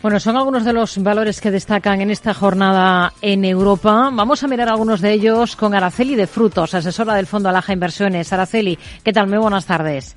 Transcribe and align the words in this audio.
Bueno, 0.00 0.20
son 0.20 0.36
algunos 0.36 0.64
de 0.64 0.72
los 0.72 1.02
valores 1.02 1.40
que 1.40 1.50
destacan 1.50 2.00
en 2.00 2.10
esta 2.10 2.32
jornada 2.32 3.12
en 3.20 3.44
Europa. 3.44 4.10
Vamos 4.12 4.44
a 4.44 4.46
mirar 4.46 4.68
algunos 4.68 5.00
de 5.00 5.12
ellos 5.12 5.56
con 5.56 5.74
Araceli 5.74 6.14
de 6.14 6.28
Frutos, 6.28 6.72
asesora 6.74 7.14
del 7.14 7.26
Fondo 7.26 7.48
Alaja 7.48 7.72
Inversiones. 7.72 8.32
Araceli, 8.32 8.78
¿qué 9.02 9.12
tal? 9.12 9.26
Muy 9.26 9.38
buenas 9.38 9.66
tardes. 9.66 10.16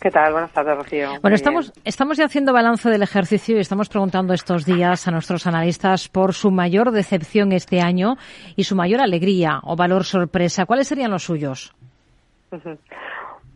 ¿Qué 0.00 0.10
tal? 0.10 0.32
Buenas 0.32 0.50
tardes, 0.52 0.76
Rocío. 0.76 1.20
Bueno, 1.22 1.36
estamos, 1.36 1.72
estamos 1.84 2.16
ya 2.16 2.24
haciendo 2.24 2.52
balance 2.52 2.90
del 2.90 3.02
ejercicio 3.02 3.56
y 3.56 3.60
estamos 3.60 3.88
preguntando 3.88 4.34
estos 4.34 4.64
días 4.64 5.06
a 5.06 5.12
nuestros 5.12 5.46
analistas 5.46 6.08
por 6.08 6.34
su 6.34 6.50
mayor 6.50 6.90
decepción 6.90 7.52
este 7.52 7.80
año 7.80 8.16
y 8.56 8.64
su 8.64 8.74
mayor 8.74 9.00
alegría 9.00 9.60
o 9.62 9.76
valor 9.76 10.04
sorpresa. 10.04 10.66
¿Cuáles 10.66 10.88
serían 10.88 11.12
los 11.12 11.22
suyos? 11.22 11.72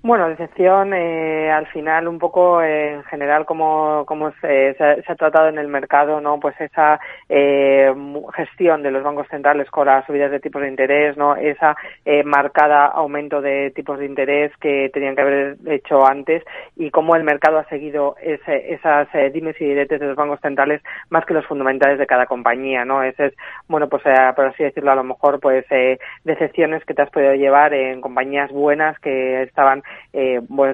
Bueno, 0.02 0.30
decepción, 0.30 0.94
eh, 0.94 1.50
al 1.50 1.66
final 1.66 2.08
un 2.08 2.18
poco 2.18 2.62
eh, 2.62 2.94
en 2.94 3.04
general 3.04 3.44
como, 3.44 4.04
como 4.06 4.32
se, 4.40 4.72
se, 4.72 4.82
ha 4.82 5.14
tratado 5.14 5.48
en 5.48 5.58
el 5.58 5.68
mercado, 5.68 6.22
¿no? 6.22 6.40
Pues 6.40 6.58
esa 6.58 6.98
eh, 7.28 7.92
gestión 8.34 8.82
de 8.82 8.92
los 8.92 9.02
bancos 9.02 9.28
centrales 9.28 9.70
con 9.70 9.86
las 9.86 10.06
subidas 10.06 10.30
de 10.30 10.40
tipos 10.40 10.62
de 10.62 10.68
interés, 10.68 11.18
¿no? 11.18 11.36
Esa 11.36 11.76
eh, 12.06 12.22
marcada 12.24 12.86
aumento 12.86 13.42
de 13.42 13.72
tipos 13.72 13.98
de 13.98 14.06
interés 14.06 14.56
que 14.56 14.90
tenían 14.90 15.14
que 15.14 15.20
haber 15.20 15.56
hecho 15.66 16.06
antes 16.06 16.44
y 16.76 16.90
cómo 16.90 17.14
el 17.14 17.22
mercado 17.22 17.58
ha 17.58 17.68
seguido 17.68 18.16
ese, 18.22 18.72
esas 18.72 19.06
eh, 19.14 19.28
dimes 19.28 19.60
y 19.60 19.66
diretes 19.66 20.00
de 20.00 20.06
los 20.06 20.16
bancos 20.16 20.40
centrales 20.40 20.80
más 21.10 21.26
que 21.26 21.34
los 21.34 21.44
fundamentales 21.44 21.98
de 21.98 22.06
cada 22.06 22.24
compañía, 22.24 22.86
¿no? 22.86 23.02
Ese 23.02 23.26
es, 23.26 23.34
bueno, 23.68 23.86
pues 23.90 24.02
eh, 24.06 24.14
por 24.34 24.46
así 24.46 24.64
decirlo, 24.64 24.92
a 24.92 24.96
lo 24.96 25.04
mejor, 25.04 25.40
pues 25.40 25.66
eh, 25.68 25.98
decepciones 26.24 26.82
que 26.86 26.94
te 26.94 27.02
has 27.02 27.10
podido 27.10 27.34
llevar 27.34 27.74
en 27.74 28.00
compañías 28.00 28.50
buenas 28.50 28.98
que 29.00 29.42
estaban 29.42 29.82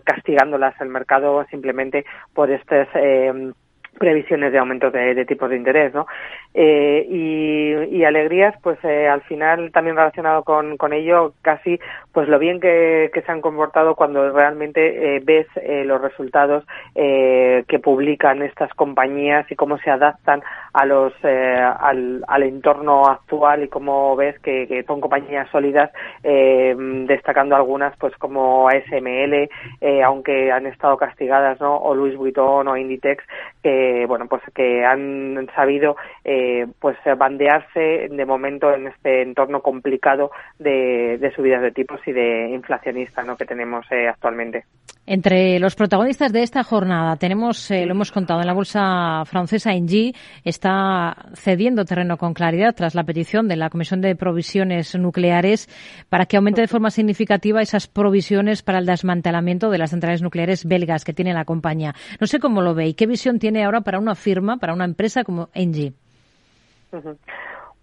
castigándolas 0.05 0.81
el 0.81 0.89
mercado 0.89 1.45
simplemente 1.51 2.05
por 2.35 2.51
estas 2.51 2.89
eh, 2.95 3.53
previsiones 3.99 4.53
de 4.53 4.59
aumento 4.59 4.91
de, 4.91 5.25
tipos 5.25 5.51
de 5.51 5.57
interés, 5.57 5.95
¿no? 5.95 6.07
Eh, 6.55 7.07
y, 7.09 7.97
y, 7.97 8.05
alegrías, 8.05 8.55
pues 8.63 8.79
eh, 8.85 9.09
al 9.09 9.23
final 9.23 9.71
también 9.73 9.97
relacionado 9.97 10.43
con, 10.43 10.77
con 10.77 10.93
ello, 10.93 11.35
casi 11.43 11.79
pues 12.17 12.29
lo 12.29 12.39
bien 12.39 12.61
que, 12.61 13.11
se 13.15 13.31
han 13.31 13.43
comportado 13.43 13.95
cuando 13.95 14.31
realmente 14.31 15.17
eh, 15.17 15.21
ves 15.23 15.47
eh, 15.57 15.85
los 15.85 16.01
resultados 16.01 16.65
eh, 16.95 17.63
que 17.69 17.79
publican 17.79 18.41
estas 18.41 18.73
compañías 18.73 19.45
y 19.51 19.55
cómo 19.55 19.77
se 19.77 19.91
adaptan 19.91 20.43
a 20.73 20.87
los 20.87 21.13
al, 21.23 22.25
al, 22.27 22.43
entorno 22.43 23.07
actual 23.07 23.65
y 23.65 23.69
cómo 23.69 24.17
ves 24.17 24.39
que, 24.41 24.67
que 24.67 24.83
son 24.85 25.03
compañías 25.03 25.49
sólidas, 25.51 25.91
destacando 26.23 27.57
algunas 27.57 27.97
pues 27.99 28.15
como 28.17 28.69
ASML, 28.69 29.49
aunque 30.05 30.53
han 30.53 30.67
estado 30.67 30.97
castigadas, 30.97 31.61
¿no? 31.61 31.77
O 31.77 31.95
Louis 31.95 32.17
Vuitton 32.17 32.69
o 32.69 32.77
Inditex, 32.77 33.25
que 33.63 33.86
bueno 34.07 34.27
pues 34.29 34.43
que 34.55 34.85
han 34.85 35.49
sabido 35.55 35.97
eh, 36.25 36.67
pues 36.79 36.97
bandearse 37.19 38.09
de 38.11 38.25
momento 38.25 38.73
en 38.73 38.89
este 38.89 39.23
entorno 39.23 39.61
complicado 39.63 40.31
de, 40.59 41.33
subidas 41.35 41.63
de 41.63 41.73
tipos 41.73 42.01
y 42.07 42.13
de 42.13 42.51
inflacionista 42.51 43.23
¿no? 43.23 43.37
que 43.37 43.45
tenemos 43.45 43.85
eh, 43.91 44.09
actualmente. 44.09 44.65
Entre 45.09 45.61
los 45.61 45.77
protagonistas 45.77 46.33
de 46.33 46.43
esta 46.43 46.65
jornada 46.65 47.15
tenemos, 47.17 47.71
eh, 47.71 47.87
lo 47.87 47.93
hemos 47.93 48.11
contado, 48.11 48.41
en 48.41 48.47
la 48.49 48.53
bolsa 48.53 49.25
francesa 49.25 49.73
Engie 49.73 50.15
está 50.43 51.17
cediendo 51.35 51.85
terreno 51.85 52.17
con 52.17 52.35
claridad 52.35 52.75
tras 52.75 52.97
la 52.97 53.05
petición 53.05 53.47
de 53.47 53.55
la 53.55 53.71
Comisión 53.71 54.01
de 54.01 54.17
Provisiones 54.17 54.97
Nucleares 54.99 55.69
para 56.09 56.27
que 56.27 56.37
aumente 56.37 56.61
de 56.61 56.67
forma 56.67 56.91
significativa 56.91 57.63
esas 57.63 57.87
provisiones 57.87 58.65
para 58.65 58.79
el 58.79 58.87
desmantelamiento 58.87 59.71
de 59.71 59.79
las 59.79 59.91
centrales 59.91 60.23
nucleares 60.23 60.65
belgas 60.65 61.05
que 61.05 61.13
tiene 61.13 61.33
la 61.33 61.45
compañía. 61.45 61.95
No 62.21 62.27
sé 62.27 62.41
cómo 62.41 62.61
lo 62.61 62.75
ve 62.75 62.89
y 62.89 62.95
qué 62.95 63.07
visión 63.07 63.39
tiene 63.39 63.65
ahora 63.65 63.76
para 63.81 63.99
una 63.99 64.15
firma, 64.15 64.57
para 64.59 64.73
una 64.73 64.85
empresa 64.85 65.25
como 65.25 65.49
Engie. 65.55 65.93
Uh 66.93 66.97
-huh. 66.97 67.17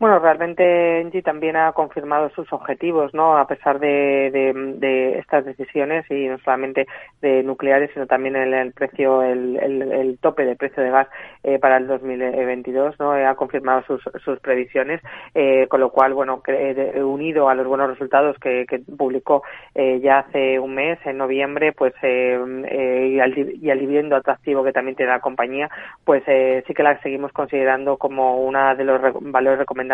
Bueno, 0.03 0.19
realmente 0.19 0.99
Engie 0.99 1.21
también 1.21 1.55
ha 1.55 1.71
confirmado 1.71 2.29
sus 2.31 2.51
objetivos, 2.51 3.13
¿no? 3.13 3.37
A 3.37 3.47
pesar 3.47 3.79
de, 3.79 5.17
estas 5.17 5.45
decisiones 5.45 6.03
y 6.11 6.27
no 6.27 6.37
solamente 6.39 6.87
de 7.21 7.41
nucleares, 7.41 7.89
sino 7.93 8.05
también 8.05 8.35
el, 8.35 8.73
precio, 8.73 9.23
el, 9.23 9.55
el, 9.55 9.81
el, 9.93 10.17
tope 10.17 10.43
de 10.43 10.57
precio 10.57 10.83
de 10.83 10.89
gas 10.89 11.07
eh, 11.43 11.57
para 11.57 11.77
el 11.77 11.87
2022, 11.87 12.99
¿no? 12.99 13.13
ha 13.13 13.35
confirmado 13.35 13.81
sus, 13.83 14.01
sus 14.25 14.41
previsiones, 14.41 14.99
eh, 15.35 15.67
con 15.69 15.79
lo 15.79 15.89
cual, 15.89 16.13
bueno, 16.13 16.43
que, 16.43 17.01
unido 17.01 17.47
a 17.47 17.55
los 17.55 17.65
buenos 17.65 17.89
resultados 17.89 18.37
que, 18.39 18.65
que 18.67 18.79
publicó 18.79 19.43
eh, 19.73 20.01
ya 20.01 20.19
hace 20.19 20.59
un 20.59 20.75
mes, 20.75 20.99
en 21.05 21.17
noviembre, 21.17 21.71
pues 21.71 21.93
y 22.03 23.19
al, 23.21 23.37
y, 23.37 23.69
al, 23.69 23.79
dividendo 23.79 24.17
atractivo 24.17 24.65
que 24.65 24.73
también 24.73 24.97
tiene 24.97 25.13
la 25.13 25.21
compañía, 25.21 25.69
pues 26.03 26.23
sí 26.67 26.73
que 26.73 26.83
la 26.83 26.99
seguimos 26.99 27.31
considerando 27.31 27.95
como 27.95 28.41
una 28.41 28.75
de 28.75 28.83
los 28.83 28.99
re 28.99 29.13
valores 29.21 29.59
recomendados 29.59 29.92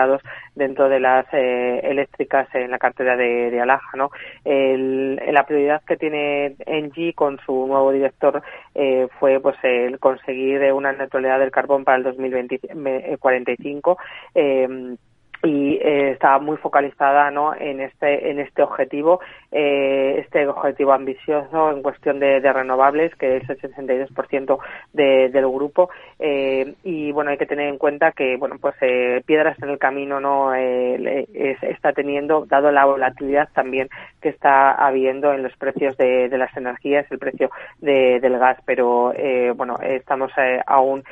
dentro 0.55 0.89
de 0.89 0.99
las 0.99 1.25
eh, 1.33 1.79
eléctricas 1.83 2.47
en 2.53 2.71
la 2.71 2.79
cartera 2.79 3.15
de, 3.15 3.59
Alaja. 3.59 3.97
¿no? 3.97 4.11
El, 4.43 5.15
la 5.31 5.45
prioridad 5.45 5.81
que 5.85 5.97
tiene 5.97 6.55
Engie 6.65 7.13
con 7.13 7.39
su 7.45 7.67
nuevo 7.67 7.91
director 7.91 8.41
eh, 8.75 9.07
fue 9.19 9.39
pues 9.39 9.57
el 9.63 9.99
conseguir 9.99 10.71
una 10.73 10.91
neutralidad 10.91 11.39
del 11.39 11.51
carbón 11.51 11.83
para 11.83 11.97
el 11.97 12.03
2045. 12.03 13.97
Eh, 14.35 14.95
y 15.43 15.75
eh, 15.75 16.11
está 16.11 16.37
muy 16.39 16.57
focalizada 16.57 17.31
¿no? 17.31 17.55
en 17.55 17.79
este 17.79 18.29
en 18.29 18.39
este 18.39 18.61
objetivo 18.61 19.21
eh, 19.51 20.17
este 20.19 20.45
objetivo 20.47 20.91
ambicioso 20.91 21.71
en 21.71 21.81
cuestión 21.81 22.19
de, 22.19 22.41
de, 22.41 22.51
renovables 22.51 23.15
que 23.15 23.37
es 23.37 23.49
el 23.49 23.57
62% 23.57 24.59
de, 24.93 25.29
del 25.29 25.47
grupo 25.47 25.89
eh, 26.19 26.73
y 26.83 27.13
bueno 27.13 27.31
hay 27.31 27.37
que 27.37 27.45
tener 27.45 27.69
en 27.69 27.77
cuenta 27.77 28.11
que 28.11 28.35
bueno 28.35 28.57
pues 28.59 28.75
eh, 28.81 29.21
piedras 29.25 29.57
en 29.63 29.69
el 29.69 29.79
camino 29.79 30.19
no 30.19 30.53
eh, 30.53 31.25
es, 31.33 31.63
está 31.63 31.93
teniendo 31.93 32.45
dado 32.45 32.71
la 32.71 32.83
volatilidad 32.85 33.47
también 33.53 33.87
que 34.21 34.29
está 34.29 34.71
habiendo 34.73 35.31
en 35.33 35.43
los 35.43 35.55
precios 35.55 35.95
de, 35.95 36.27
de 36.27 36.37
las 36.37 36.55
energías 36.57 37.09
el 37.11 37.19
precio 37.19 37.49
del 37.79 38.37
gas 38.39 38.57
pero 38.65 39.13
eh, 39.15 39.53
bueno 39.55 39.79
estamos 39.81 40.31
aún 40.67 41.03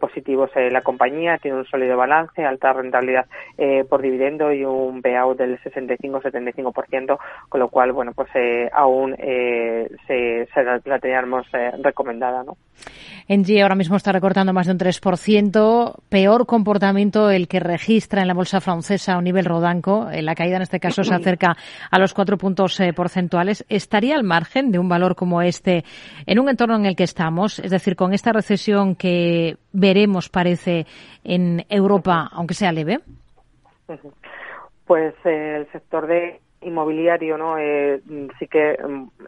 positivos 0.00 0.50
la 0.54 0.82
compañía 0.82 1.38
tiene 1.38 1.58
un 1.58 1.66
sólido 1.66 1.96
balance 1.96 2.44
alta 2.44 2.72
rentabilidad 2.72 3.26
eh, 3.60 3.84
por 3.84 4.00
dividendo 4.00 4.52
y 4.52 4.64
un 4.64 5.02
payout 5.02 5.36
del 5.36 5.60
65-75%, 5.60 7.18
con 7.48 7.60
lo 7.60 7.68
cual, 7.68 7.92
bueno, 7.92 8.12
pues 8.14 8.28
eh, 8.34 8.70
aún 8.72 9.14
eh, 9.18 9.88
se, 10.06 10.48
se, 10.52 10.64
la 10.88 10.98
teníamos 10.98 11.46
eh, 11.52 11.70
recomendada, 11.82 12.42
¿no? 12.42 12.56
Engie 13.28 13.62
ahora 13.62 13.74
mismo 13.74 13.96
está 13.96 14.12
recortando 14.12 14.52
más 14.52 14.66
de 14.66 14.72
un 14.72 14.78
3%, 14.78 15.94
peor 16.08 16.46
comportamiento 16.46 17.30
el 17.30 17.46
que 17.48 17.60
registra 17.60 18.22
en 18.22 18.28
la 18.28 18.34
bolsa 18.34 18.60
francesa 18.60 19.14
a 19.14 19.20
nivel 19.20 19.44
rodanco, 19.44 20.08
la 20.10 20.34
caída 20.34 20.56
en 20.56 20.62
este 20.62 20.80
caso 20.80 21.04
se 21.04 21.14
acerca 21.14 21.56
a 21.90 21.98
los 21.98 22.14
cuatro 22.14 22.38
puntos 22.38 22.80
eh, 22.80 22.92
porcentuales. 22.92 23.64
¿Estaría 23.68 24.16
al 24.16 24.24
margen 24.24 24.72
de 24.72 24.78
un 24.78 24.88
valor 24.88 25.14
como 25.14 25.42
este 25.42 25.84
en 26.26 26.38
un 26.38 26.48
entorno 26.48 26.76
en 26.76 26.86
el 26.86 26.96
que 26.96 27.04
estamos? 27.04 27.58
Es 27.58 27.70
decir, 27.70 27.94
con 27.94 28.14
esta 28.14 28.32
recesión 28.32 28.96
que 28.96 29.58
veremos, 29.72 30.28
parece, 30.28 30.86
en 31.22 31.64
Europa, 31.68 32.28
aunque 32.32 32.54
sea 32.54 32.72
leve. 32.72 33.00
Pues 34.86 35.14
eh, 35.24 35.56
el 35.58 35.72
sector 35.72 36.06
de 36.06 36.40
inmobiliario 36.62 37.38
no 37.38 37.56
eh, 37.58 38.02
sí 38.38 38.46
que 38.46 38.78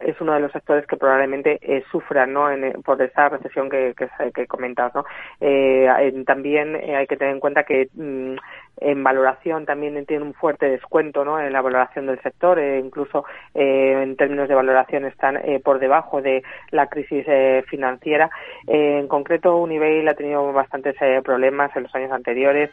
es 0.00 0.20
uno 0.20 0.34
de 0.34 0.40
los 0.40 0.52
sectores 0.52 0.86
que 0.86 0.98
probablemente 0.98 1.58
eh, 1.62 1.82
sufran 1.90 2.32
no 2.32 2.50
en, 2.50 2.82
por 2.82 3.00
esa 3.00 3.30
recesión 3.30 3.70
que, 3.70 3.94
que, 3.96 4.08
que 4.32 4.46
comentas 4.46 4.94
no 4.94 5.04
eh, 5.40 5.88
también 6.26 6.76
hay 6.76 7.06
que 7.06 7.16
tener 7.16 7.32
en 7.32 7.40
cuenta 7.40 7.64
que 7.64 7.88
mm, 7.94 8.34
en 8.78 9.02
valoración 9.02 9.66
también 9.66 10.04
tiene 10.06 10.24
un 10.24 10.34
fuerte 10.34 10.68
descuento 10.68 11.24
¿no? 11.24 11.40
en 11.40 11.52
la 11.52 11.60
valoración 11.60 12.06
del 12.06 12.20
sector, 12.20 12.58
eh, 12.58 12.78
incluso 12.78 13.24
eh, 13.54 14.00
en 14.02 14.16
términos 14.16 14.48
de 14.48 14.54
valoración 14.54 15.04
están 15.04 15.36
eh, 15.36 15.60
por 15.62 15.78
debajo 15.78 16.22
de 16.22 16.42
la 16.70 16.86
crisis 16.86 17.24
eh, 17.26 17.64
financiera. 17.68 18.30
Eh, 18.66 18.98
en 18.98 19.08
concreto, 19.08 19.56
Unibail 19.56 20.08
ha 20.08 20.14
tenido 20.14 20.52
bastantes 20.52 20.96
eh, 21.00 21.20
problemas 21.24 21.74
en 21.76 21.84
los 21.84 21.94
años 21.94 22.12
anteriores. 22.12 22.70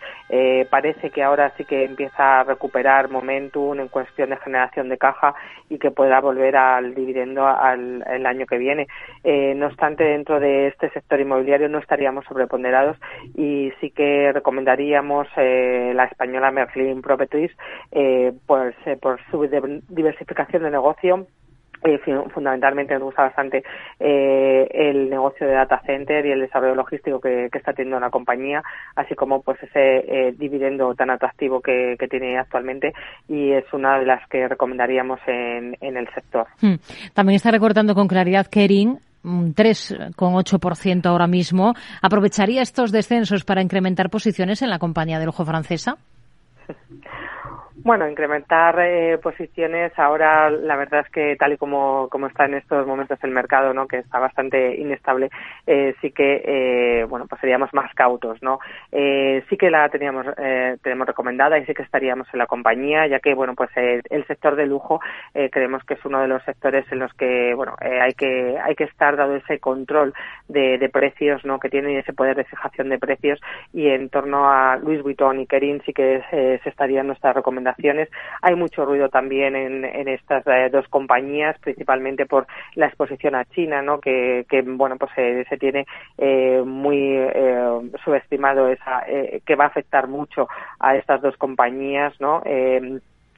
parece 0.70 1.10
que 1.10 1.24
ahora 1.24 1.52
sí 1.58 1.66
que 1.66 1.84
empieza 1.86 2.40
a 2.40 2.44
recuperar 2.44 3.10
momentum 3.10 3.80
en 3.80 3.88
cuestión 3.88 4.30
de 4.30 4.38
generación 4.38 4.90
de 4.90 4.98
caja 4.98 5.34
y 5.70 5.78
que 5.78 5.92
pueda 5.92 6.20
volver 6.20 6.56
al 6.56 6.94
dividendo 6.94 7.46
al 7.46 8.04
el 8.08 8.26
año 8.26 8.46
que 8.46 8.58
viene. 8.58 8.88
no 9.56 9.68
obstante, 9.68 10.04
dentro 10.04 10.40
de 10.40 10.68
este 10.68 10.90
sector 10.90 11.20
inmobiliario 11.20 11.70
no 11.70 11.80
estaríamos 11.80 12.26
sobreponderados 12.26 12.98
y 13.36 13.72
sí 13.80 13.92
que 13.92 14.32
recomendaríamos 14.32 15.28
la 15.94 16.06
española 16.06 16.52
Merlin 16.52 17.02
Properties 17.02 17.52
eh, 17.92 18.34
pues, 18.46 18.76
eh, 18.86 18.98
por 18.98 19.20
su 19.30 19.48
diversificación 19.90 20.64
de 20.64 20.72
negocio 20.72 21.28
eh, 21.84 22.00
fundamentalmente 22.34 22.94
nos 22.94 23.04
gusta 23.04 23.24
bastante 23.24 23.64
eh, 24.00 24.68
el 24.74 25.10
negocio 25.10 25.48
de 25.48 25.54
data 25.54 25.82
center 25.86 26.26
y 26.26 26.32
el 26.32 26.42
desarrollo 26.42 26.76
logístico 26.76 27.22
que, 27.22 27.48
que 27.50 27.58
está 27.58 27.72
teniendo 27.72 28.02
la 28.02 28.10
compañía, 28.10 28.62
así 28.96 29.16
como 29.16 29.42
pues 29.42 29.64
ese 29.64 30.00
eh, 30.00 30.34
dividendo 30.38 30.94
tan 30.96 31.10
atractivo 31.10 31.62
que, 31.62 31.96
que, 31.98 32.10
tiene 32.10 32.38
actualmente 32.38 32.94
y 33.30 33.52
es 33.52 33.64
una 33.72 33.98
de 33.98 34.06
las 34.06 34.28
que 34.28 34.48
recomendaríamos 34.48 35.20
en, 35.28 35.78
en 35.80 35.96
el 35.96 36.10
sector. 36.14 36.48
Hmm. 36.60 36.76
También 37.14 37.38
está 37.38 37.52
recortando 37.52 37.96
con 37.96 38.08
claridad 38.08 38.48
Kering 38.48 39.00
3,8% 39.24 41.06
ahora 41.06 41.28
mismo. 41.28 41.74
¿Aprovecharía 42.02 42.62
estos 42.62 42.92
descensos 42.92 43.44
para 43.44 43.62
incrementar 43.62 44.10
posiciones 44.10 44.62
en 44.62 44.70
la 44.70 44.80
compañía 44.80 45.20
de 45.20 45.26
lujo 45.26 45.46
francesa? 45.46 45.98
Bueno, 47.82 48.10
incrementar 48.10 48.78
eh, 48.82 49.18
posiciones 49.20 49.98
ahora, 49.98 50.50
la 50.50 50.76
verdad 50.76 51.06
es 51.06 51.10
que 51.12 51.38
tal 51.38 51.54
y 51.54 51.58
como, 51.58 52.10
como 52.10 52.28
está 52.28 52.44
en 52.46 52.56
estos 52.56 52.86
momentos 52.86 53.18
el 53.24 53.32
mercado, 53.32 53.74
¿no? 53.74 53.88
Que 53.88 54.00
está 54.00 54.20
bastante 54.20 54.76
inestable, 54.76 55.30
eh, 55.66 55.96
sí 56.02 56.12
que, 56.12 56.44
eh, 56.44 57.06
bueno, 57.06 57.26
pues 57.28 57.40
seríamos 57.40 57.74
más 57.74 57.94
cautos, 57.94 58.42
¿no? 58.44 58.60
Eh, 58.92 59.46
sí 59.50 59.56
que 59.56 59.72
la 59.72 59.88
teníamos, 59.88 60.26
eh, 60.38 60.76
tenemos 60.84 61.08
recomendada 61.08 61.58
y 61.58 61.66
sí 61.66 61.74
que 61.74 61.84
estaríamos 61.84 62.28
en 62.34 62.40
la 62.40 62.48
compañía, 62.48 63.08
ya 63.08 63.20
que, 63.20 63.34
bueno, 63.34 63.56
pues 63.56 63.70
eh, 63.78 64.02
el 64.10 64.28
sector 64.28 64.58
de 64.58 64.66
lujo 64.66 65.00
creemos 65.52 65.84
que 65.86 65.94
es 65.94 66.04
uno 66.06 66.20
de 66.20 66.28
los 66.28 66.44
sectores 66.44 66.86
en 66.92 67.00
los 67.00 67.14
que, 67.14 67.54
bueno, 67.54 67.76
hay 67.80 68.12
que, 68.14 68.58
hay 68.62 68.76
que 68.76 68.84
estar 68.84 69.16
dado 69.16 69.36
ese 69.36 69.60
control 69.60 70.14
de, 70.50 70.90
precios, 70.92 71.46
¿no? 71.46 71.60
Que 71.60 71.70
tiene 71.70 71.98
ese 72.00 72.14
poder 72.14 72.36
de 72.36 72.44
fijación 72.44 72.90
de 72.90 73.00
precios 73.00 73.40
y 73.74 73.88
en 73.88 74.10
torno 74.10 74.50
a 74.50 74.76
Louis 74.76 75.02
Vuitton 75.02 75.40
y 75.40 75.48
Kering 75.48 75.82
sí 75.86 75.94
que 75.94 76.22
se 76.32 76.70
estarían 76.70 77.08
nuestras 77.08 77.36
recomendaciones 77.70 78.10
hay 78.42 78.56
mucho 78.56 78.86
ruido 78.86 79.10
también 79.10 79.56
en, 79.56 80.08
estas 80.08 80.46
eh, 80.48 80.70
dos 80.72 80.88
compañías, 80.88 81.58
principalmente 81.60 82.26
por 82.26 82.48
la 82.76 82.88
exposición 82.88 83.36
a 83.36 83.46
China, 83.46 83.82
¿no? 83.82 84.00
Que, 84.00 84.46
bueno, 84.66 84.98
pues 84.98 85.12
eh, 85.18 85.46
se 85.50 85.58
tiene 85.58 85.86
eh, 86.18 86.62
muy 86.66 87.18
subestimado 88.04 88.70
esa, 88.70 89.04
que 89.46 89.56
va 89.56 89.66
a 89.66 89.68
afectar 89.68 90.08
mucho 90.08 90.48
a 90.80 90.96
estas 90.96 91.22
dos 91.22 91.36
compañías, 91.38 92.14
¿no? 92.20 92.42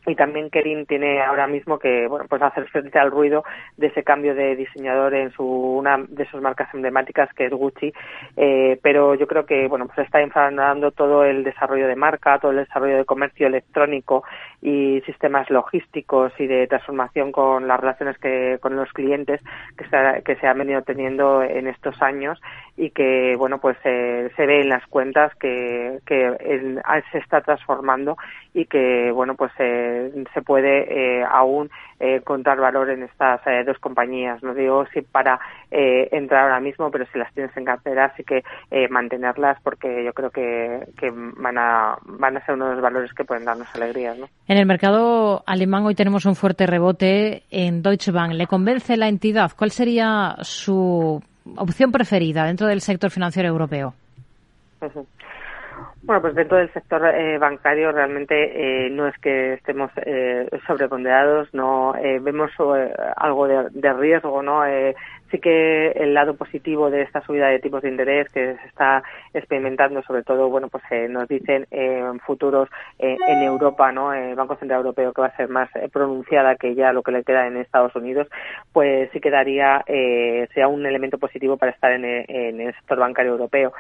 Y 0.07 0.15
también 0.15 0.49
Kerin 0.49 0.85
tiene 0.85 1.21
ahora 1.21 1.47
mismo 1.47 1.77
que 1.77 2.07
bueno 2.07 2.25
pues 2.27 2.41
hacer 2.41 2.67
frente 2.69 2.97
al 2.97 3.11
ruido 3.11 3.43
de 3.77 3.87
ese 3.87 4.03
cambio 4.03 4.33
de 4.33 4.55
diseñador 4.55 5.13
en 5.13 5.31
su 5.31 5.45
una 5.45 5.97
de 6.07 6.25
sus 6.29 6.41
marcas 6.41 6.73
emblemáticas 6.73 7.31
que 7.33 7.45
es 7.45 7.51
Gucci. 7.51 7.93
Eh, 8.37 8.79
pero 8.81 9.15
yo 9.15 9.27
creo 9.27 9.45
que 9.45 9.67
bueno 9.67 9.85
pues 9.85 9.99
está 9.99 10.21
enfrentando 10.21 10.91
todo 10.91 11.23
el 11.23 11.43
desarrollo 11.43 11.87
de 11.87 11.95
marca 11.95 12.39
todo 12.39 12.51
el 12.51 12.57
desarrollo 12.57 12.97
de 12.97 13.05
comercio 13.05 13.47
electrónico 13.47 14.23
y 14.61 15.01
sistemas 15.05 15.49
logísticos 15.49 16.33
y 16.39 16.47
de 16.47 16.67
transformación 16.67 17.31
con 17.31 17.67
las 17.67 17.79
relaciones 17.79 18.17
que 18.17 18.57
con 18.61 18.75
los 18.75 18.91
clientes 18.93 19.41
que 19.77 19.85
se, 19.87 20.23
que 20.23 20.35
se 20.37 20.47
han 20.47 20.57
venido 20.57 20.81
teniendo 20.81 21.43
en 21.43 21.67
estos 21.67 22.01
años 22.01 22.41
y 22.77 22.89
que 22.89 23.35
bueno 23.37 23.59
pues 23.59 23.77
eh, 23.83 24.29
se 24.35 24.45
ve 24.45 24.61
en 24.61 24.69
las 24.69 24.85
cuentas 24.87 25.33
que, 25.35 25.99
que 26.05 26.81
se 27.11 27.17
está 27.17 27.41
transformando 27.41 28.17
y 28.53 28.65
que 28.65 29.11
bueno 29.11 29.35
pues 29.35 29.51
eh, 29.59 29.90
se 30.33 30.41
puede 30.41 31.19
eh, 31.19 31.23
aún 31.23 31.69
eh, 31.99 32.21
contar 32.21 32.59
valor 32.59 32.89
en 32.89 33.03
estas 33.03 33.45
eh, 33.47 33.63
dos 33.65 33.77
compañías. 33.79 34.41
No 34.43 34.53
digo 34.53 34.85
si 34.93 35.01
para 35.01 35.39
entrar 35.71 36.43
ahora 36.43 36.59
mismo, 36.59 36.91
pero 36.91 37.05
si 37.11 37.17
las 37.17 37.33
tienes 37.33 37.55
en 37.55 37.63
cartera, 37.63 38.13
sí 38.17 38.23
que 38.25 38.43
mantenerlas 38.89 39.57
porque 39.63 40.03
yo 40.03 40.11
creo 40.11 40.29
que, 40.29 40.85
van, 41.37 41.57
a, 41.57 41.97
van 42.03 42.35
a 42.35 42.45
ser 42.45 42.55
uno 42.55 42.67
de 42.67 42.73
los 42.73 42.81
valores 42.81 43.13
que 43.13 43.23
pueden 43.23 43.45
darnos 43.45 43.73
alegrías. 43.73 44.17
En 44.47 44.57
el 44.57 44.65
mercado 44.65 45.43
alemán 45.45 45.85
hoy 45.85 45.95
tenemos 45.95 46.25
un 46.25 46.35
fuerte 46.35 46.67
rebote 46.67 47.43
en 47.51 47.81
Deutsche 47.81 48.11
Bank. 48.11 48.33
¿Le 48.33 48.47
convence 48.47 48.97
la 48.97 49.07
entidad? 49.07 49.51
¿Cuál 49.57 49.71
sería 49.71 50.35
su 50.41 51.21
opción 51.55 51.91
preferida 51.91 52.43
dentro 52.45 52.67
del 52.67 52.81
sector 52.81 53.11
financiero 53.11 53.47
europeo? 53.47 53.93
Bueno, 56.03 56.19
pues 56.19 56.33
dentro 56.33 56.57
del 56.57 56.73
sector 56.73 57.05
eh, 57.05 57.37
bancario 57.37 57.91
realmente 57.91 58.85
eh, 58.85 58.89
no 58.89 59.07
es 59.07 59.15
que 59.19 59.53
estemos 59.53 59.91
eh, 59.97 60.49
sobreponderados, 60.65 61.53
no 61.53 61.93
eh, 61.95 62.17
vemos 62.19 62.49
eh, 62.75 62.91
algo 63.17 63.47
de, 63.47 63.69
de, 63.69 63.93
riesgo, 63.93 64.41
¿no? 64.41 64.63
sí 65.29 65.39
que 65.39 65.91
el 65.91 66.13
lado 66.13 66.35
positivo 66.35 66.89
de 66.89 67.03
esta 67.03 67.21
subida 67.21 67.47
de 67.47 67.59
tipos 67.59 67.83
de 67.83 67.89
interés 67.89 68.27
que 68.33 68.57
se 68.57 68.67
está 68.67 69.01
experimentando, 69.33 70.01
sobre 70.01 70.23
todo, 70.23 70.49
bueno, 70.49 70.67
pues 70.67 70.83
nos 71.09 71.25
dicen 71.29 71.67
en 71.71 72.19
futuros 72.19 72.67
en 72.99 73.41
Europa, 73.41 73.93
¿no? 73.93 74.13
El 74.13 74.35
Banco 74.35 74.57
Central 74.57 74.79
Europeo 74.79 75.13
que 75.13 75.21
va 75.21 75.27
a 75.27 75.37
ser 75.37 75.47
más 75.47 75.69
pronunciada 75.93 76.57
que 76.57 76.75
ya 76.75 76.91
lo 76.91 77.01
que 77.01 77.13
le 77.13 77.23
queda 77.23 77.47
en 77.47 77.55
Estados 77.55 77.95
Unidos, 77.95 78.27
pues 78.73 79.09
sí 79.13 79.21
quedaría 79.21 79.85
sea 80.53 80.67
un 80.67 80.85
elemento 80.85 81.17
positivo 81.17 81.55
para 81.55 81.71
estar 81.71 81.93
en, 81.93 82.03
en 82.03 82.59
el 82.59 82.73
sector 82.75 82.99
bancario 82.99 83.31
europeo. 83.31 83.71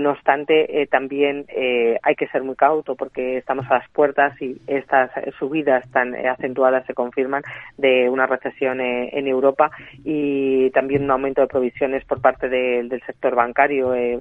no 0.00 0.10
obstante, 0.10 0.88
también 0.90 1.46
eh, 1.54 1.98
hay 2.02 2.14
que 2.14 2.28
ser 2.28 2.42
muy 2.42 2.54
cauto 2.54 2.94
porque 2.94 3.38
estamos 3.38 3.70
a 3.70 3.78
las 3.78 3.88
puertas 3.90 4.40
y 4.40 4.60
estas 4.66 5.10
subidas 5.38 5.88
tan 5.90 6.14
acentuadas 6.14 6.86
se 6.86 6.94
confirman 6.94 7.42
de 7.76 8.08
una 8.08 8.26
recesión 8.26 8.80
eh, 8.80 9.10
en 9.12 9.26
Europa 9.26 9.70
y 10.04 10.70
también 10.70 11.04
un 11.04 11.10
aumento 11.10 11.40
de 11.40 11.46
provisiones 11.46 12.04
por 12.04 12.20
parte 12.20 12.48
del 12.48 13.02
sector 13.04 13.34
bancario. 13.34 13.94
Eh, 13.94 14.18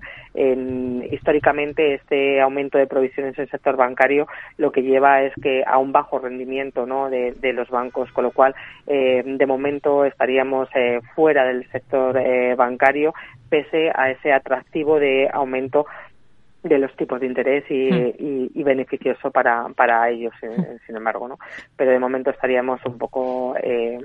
históricamente, 1.12 1.96
este 1.96 2.42
aumento 2.42 2.78
de 2.78 2.88
provisiones 2.88 3.38
en 3.38 3.44
el 3.44 3.50
sector 3.50 3.76
bancario 3.76 4.28
lo 4.58 4.72
que 4.72 4.84
lleva 4.84 5.24
es 5.24 5.34
que 5.42 5.64
a 5.66 5.78
un 5.78 5.92
bajo 5.92 6.20
rendimiento 6.20 6.86
¿no? 6.86 7.10
de, 7.10 7.34
de 7.34 7.54
los 7.54 7.70
bancos, 7.70 8.12
con 8.12 8.24
lo 8.24 8.32
cual 8.32 8.56
de 8.86 9.46
momento 9.46 10.06
estaríamos 10.06 10.70
fuera 11.16 11.46
del 11.46 11.70
sector 11.72 12.20
bancario 12.56 13.14
pese 13.50 13.92
a 13.94 14.12
ese 14.12 14.32
atractivo 14.32 15.00
de 15.00 15.30
aumento 15.32 15.86
de 16.64 16.78
los 16.78 16.94
tipos 16.96 17.20
de 17.20 17.28
interés 17.28 17.64
y, 17.70 17.90
hmm. 17.90 18.50
y, 18.54 18.64
beneficioso 18.64 19.32
para, 19.32 19.70
para 19.70 20.10
ellos, 20.10 20.34
eh, 20.42 20.78
sin 20.86 20.98
embargo, 20.98 21.28
¿no? 21.28 21.40
Pero 21.78 21.92
de 21.92 22.00
momento 22.00 22.32
estaríamos 22.32 22.82
un 22.86 22.98
poco 22.98 23.56
eh, 23.64 23.98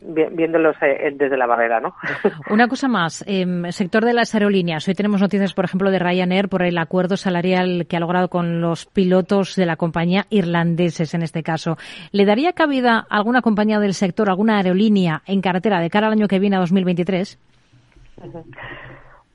viéndolos 0.00 0.76
eh, 0.82 1.12
desde 1.16 1.36
la 1.36 1.46
barrera, 1.46 1.80
¿no? 1.80 1.94
Una 2.50 2.68
cosa 2.68 2.86
más, 2.86 3.24
eh, 3.26 3.44
sector 3.70 4.04
de 4.04 4.12
las 4.12 4.34
aerolíneas. 4.34 4.86
Hoy 4.86 4.94
tenemos 4.94 5.20
noticias, 5.20 5.52
por 5.52 5.64
ejemplo, 5.64 5.90
de 5.90 5.98
Ryanair 5.98 6.48
por 6.48 6.62
el 6.62 6.78
acuerdo 6.78 7.16
salarial 7.16 7.86
que 7.88 7.96
ha 7.96 8.00
logrado 8.00 8.28
con 8.28 8.60
los 8.60 8.86
pilotos 8.86 9.56
de 9.56 9.66
la 9.66 9.76
compañía 9.76 10.26
irlandeses, 10.30 11.12
en 11.14 11.22
este 11.22 11.42
caso. 11.42 11.76
¿Le 12.12 12.24
daría 12.24 12.52
cabida 12.52 13.06
a 13.10 13.16
alguna 13.16 13.42
compañía 13.42 13.80
del 13.80 13.94
sector, 13.94 14.30
alguna 14.30 14.58
aerolínea 14.58 15.22
en 15.26 15.40
carretera 15.40 15.80
de 15.80 15.90
cara 15.90 16.06
al 16.06 16.12
año 16.12 16.28
que 16.28 16.38
viene, 16.38 16.56
a 16.56 16.60
2023? 16.60 17.38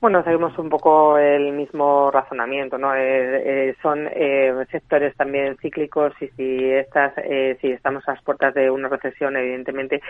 Bueno, 0.02 0.24
seguimos 0.24 0.58
un 0.58 0.68
poco 0.68 1.16
el 1.16 1.52
mismo 1.52 2.10
razonamiento, 2.10 2.76
¿no? 2.76 2.92
Eh, 2.92 3.68
eh, 3.68 3.76
son 3.80 4.08
eh, 4.10 4.52
sectores 4.72 5.16
también 5.16 5.56
cíclicos 5.58 6.12
y 6.20 6.26
si 6.30 6.72
estas, 6.72 7.14
si 7.60 7.70
estamos 7.70 8.02
a 8.08 8.14
las 8.14 8.22
puertas 8.24 8.52
de 8.52 8.68
una 8.68 8.88
recesión, 8.88 9.36
evidentemente, 9.36 10.02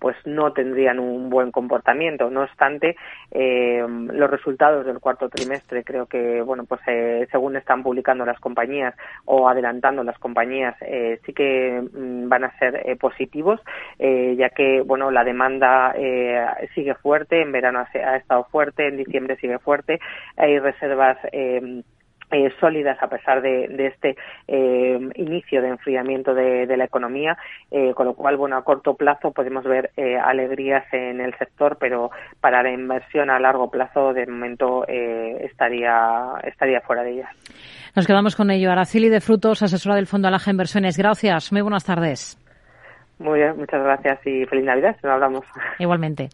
pues 0.00 0.16
no 0.24 0.54
tendrían 0.54 0.98
un 0.98 1.28
buen 1.28 1.50
comportamiento. 1.50 2.30
No 2.30 2.44
obstante, 2.44 2.96
los 3.32 4.30
resultados 4.30 4.86
del 4.86 4.98
cuarto 4.98 5.28
trimestre, 5.28 5.84
creo 5.84 6.06
que, 6.06 6.40
bueno, 6.40 6.64
pues 6.64 6.80
según 7.30 7.56
están 7.56 7.82
publicando 7.82 8.24
las 8.24 8.40
compañías 8.40 8.94
o 9.26 9.46
adelantando 9.46 10.02
las 10.04 10.18
compañías, 10.18 10.74
sí 11.26 11.34
que 11.34 11.82
mm, 11.82 12.30
van 12.30 12.44
a 12.44 12.58
ser 12.58 12.96
positivos, 12.96 13.60
ya 13.98 14.48
que, 14.48 14.80
bueno, 14.80 15.10
la 15.10 15.22
demanda 15.22 15.94
sigue 16.74 16.94
fuerte, 16.94 17.42
en 17.42 17.52
verano 17.52 17.80
ha, 17.80 18.16
estado 18.16 18.44
fuerte, 18.44 18.88
en 18.88 19.01
diciembre 19.04 19.36
sigue 19.36 19.58
fuerte. 19.58 20.00
Hay 20.36 20.58
reservas 20.58 21.18
eh, 21.32 21.82
eh, 22.30 22.50
sólidas 22.58 22.96
a 23.02 23.08
pesar 23.08 23.42
de, 23.42 23.64
este 23.86 24.16
eh, 24.48 24.98
inicio 25.16 25.60
de 25.60 25.68
enfriamiento 25.68 26.34
de, 26.34 26.76
la 26.76 26.84
economía, 26.84 27.36
con 27.94 28.06
lo 28.06 28.14
cual, 28.14 28.38
bueno, 28.38 28.56
a 28.56 28.64
corto 28.64 28.94
plazo 28.94 29.32
podemos 29.32 29.64
ver 29.64 29.90
alegrías 30.24 30.84
en 30.92 31.20
el 31.20 31.34
sector, 31.36 31.76
pero 31.78 32.10
para 32.40 32.62
la 32.62 32.72
inversión 32.72 33.28
a 33.28 33.38
largo 33.38 33.70
plazo, 33.70 34.14
de 34.14 34.26
momento, 34.26 34.86
estaría, 34.86 36.34
estaría 36.44 36.80
fuera 36.80 37.02
de 37.02 37.12
ella. 37.12 37.28
Nos 37.94 38.06
quedamos 38.06 38.36
con 38.36 38.50
ello. 38.50 38.70
Araceli 38.70 39.10
de 39.10 39.20
Frutos, 39.20 39.62
asesora 39.62 39.96
del 39.96 40.06
Fondo 40.06 40.28
Alaja 40.28 40.50
Inversiones. 40.50 40.96
Gracias. 40.96 41.52
Muy 41.52 41.60
buenas 41.60 41.84
tardes. 41.84 42.38
Muy 43.18 43.38
bien, 43.38 43.56
muchas 43.56 43.82
gracias 43.82 44.26
y 44.26 44.44
feliz 44.46 44.64
Navidad. 44.64 44.96
Nos 45.02 45.12
hablamos. 45.12 45.44
Igualmente. 45.78 46.30